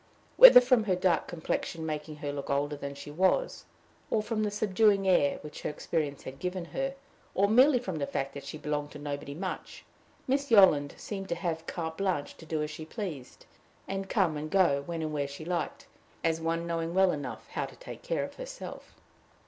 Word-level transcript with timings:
Whether 0.35 0.59
from 0.61 0.85
her 0.85 0.95
dark 0.95 1.27
complexion 1.27 1.85
making 1.85 2.15
her 2.15 2.33
look 2.33 2.49
older 2.49 2.75
than 2.75 2.95
she 2.95 3.11
was, 3.11 3.65
or 4.09 4.23
from 4.23 4.41
the 4.41 4.49
subduing 4.49 5.07
air 5.07 5.37
which 5.43 5.61
her 5.61 5.69
experience 5.69 6.23
had 6.23 6.39
given 6.39 6.65
her, 6.65 6.95
or 7.35 7.47
merely 7.47 7.77
from 7.77 7.97
the 7.97 8.07
fact 8.07 8.33
that 8.33 8.43
she 8.43 8.57
belonged 8.57 8.89
to 8.93 8.97
nobody 8.97 9.35
much, 9.35 9.85
Miss 10.27 10.49
Yolland 10.49 10.95
seemed 10.97 11.29
to 11.29 11.35
have 11.35 11.67
carte 11.67 11.97
blanche 11.97 12.35
to 12.37 12.47
do 12.47 12.63
as 12.63 12.71
she 12.71 12.83
pleased, 12.83 13.45
and 13.87 14.09
come 14.09 14.37
and 14.37 14.49
go 14.49 14.81
when 14.87 15.03
and 15.03 15.13
where 15.13 15.27
she 15.27 15.45
liked, 15.45 15.85
as 16.23 16.41
one 16.41 16.65
knowing 16.65 16.95
well 16.95 17.11
enough 17.11 17.47
how 17.49 17.67
to 17.67 17.75
take 17.75 18.01
care 18.01 18.23
of 18.23 18.37
herself. 18.37 18.95